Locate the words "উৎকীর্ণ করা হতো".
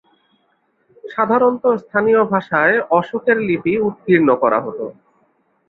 3.87-4.85